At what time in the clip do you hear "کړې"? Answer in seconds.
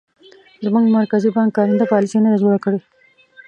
2.65-2.79